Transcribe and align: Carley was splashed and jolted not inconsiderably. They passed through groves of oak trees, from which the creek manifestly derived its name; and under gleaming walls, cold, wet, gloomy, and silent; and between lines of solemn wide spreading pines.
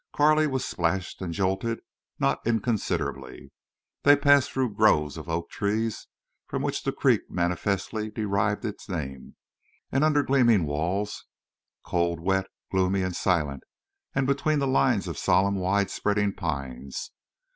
Carley 0.13 0.47
was 0.47 0.65
splashed 0.65 1.21
and 1.21 1.31
jolted 1.31 1.79
not 2.17 2.41
inconsiderably. 2.43 3.51
They 4.01 4.15
passed 4.15 4.51
through 4.51 4.73
groves 4.73 5.15
of 5.15 5.29
oak 5.29 5.51
trees, 5.51 6.07
from 6.47 6.63
which 6.63 6.81
the 6.81 6.91
creek 6.91 7.29
manifestly 7.29 8.09
derived 8.09 8.65
its 8.65 8.89
name; 8.89 9.35
and 9.91 10.03
under 10.03 10.23
gleaming 10.23 10.65
walls, 10.65 11.25
cold, 11.85 12.19
wet, 12.19 12.47
gloomy, 12.71 13.03
and 13.03 13.15
silent; 13.15 13.61
and 14.15 14.25
between 14.25 14.59
lines 14.59 15.07
of 15.07 15.19
solemn 15.19 15.57
wide 15.57 15.91
spreading 15.91 16.33
pines. 16.33 17.11